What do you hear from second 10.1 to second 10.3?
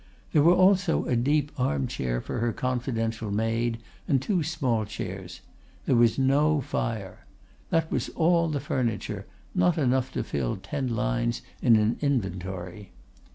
to